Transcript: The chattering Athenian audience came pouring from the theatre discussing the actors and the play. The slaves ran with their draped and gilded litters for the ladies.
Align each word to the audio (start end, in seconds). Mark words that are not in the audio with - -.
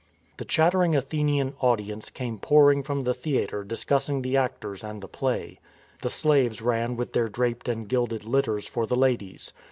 The 0.37 0.45
chattering 0.45 0.95
Athenian 0.95 1.53
audience 1.59 2.09
came 2.09 2.39
pouring 2.39 2.81
from 2.81 3.03
the 3.03 3.13
theatre 3.13 3.63
discussing 3.63 4.23
the 4.23 4.35
actors 4.35 4.83
and 4.83 4.99
the 4.99 5.07
play. 5.07 5.59
The 6.01 6.09
slaves 6.09 6.59
ran 6.59 6.95
with 6.95 7.13
their 7.13 7.29
draped 7.29 7.69
and 7.69 7.87
gilded 7.87 8.23
litters 8.25 8.67
for 8.67 8.87
the 8.87 8.95
ladies. 8.95 9.53